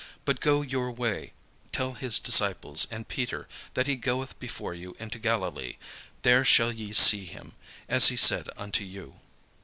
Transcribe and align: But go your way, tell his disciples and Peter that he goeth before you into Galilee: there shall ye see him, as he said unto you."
But 0.25 0.39
go 0.39 0.63
your 0.63 0.91
way, 0.91 1.31
tell 1.71 1.93
his 1.93 2.17
disciples 2.17 2.87
and 2.89 3.07
Peter 3.07 3.47
that 3.75 3.85
he 3.85 3.95
goeth 3.95 4.39
before 4.39 4.73
you 4.73 4.95
into 4.97 5.19
Galilee: 5.19 5.75
there 6.23 6.43
shall 6.43 6.71
ye 6.71 6.91
see 6.91 7.25
him, 7.25 7.53
as 7.87 8.07
he 8.07 8.17
said 8.17 8.49
unto 8.57 8.83
you." 8.83 9.19